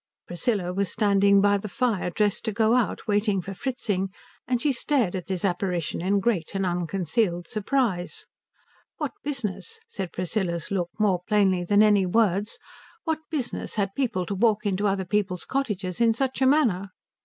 [0.25, 4.09] Priscilla was standing by the fire dressed to go out, waiting for Fritzing,
[4.47, 8.25] and she stared at this apparition in great and unconcealed surprise.
[8.97, 12.57] What business, said Priscilla's look more plainly than any words,
[13.03, 16.89] what business had people to walk into other people's cottages in such a manner?